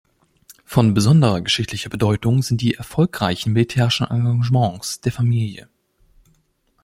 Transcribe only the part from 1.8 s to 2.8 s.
Bedeutung sind die